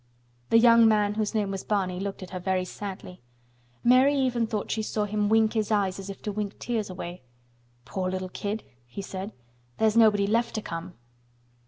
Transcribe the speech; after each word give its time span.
The 0.49 0.57
young 0.57 0.87
man 0.87 1.13
whose 1.13 1.35
name 1.35 1.51
was 1.51 1.63
Barney 1.63 1.99
looked 1.99 2.23
at 2.23 2.31
her 2.31 2.39
very 2.39 2.65
sadly. 2.65 3.21
Mary 3.83 4.15
even 4.15 4.47
thought 4.47 4.71
she 4.71 4.81
saw 4.81 5.05
him 5.05 5.29
wink 5.29 5.53
his 5.53 5.69
eyes 5.71 5.99
as 5.99 6.09
if 6.09 6.23
to 6.23 6.31
wink 6.31 6.57
tears 6.57 6.89
away. 6.89 7.21
"Poor 7.85 8.09
little 8.09 8.29
kid!" 8.29 8.63
he 8.87 9.03
said. 9.03 9.31
"There 9.77 9.87
is 9.87 9.95
nobody 9.95 10.25
left 10.25 10.55
to 10.55 10.61
come." 10.63 10.95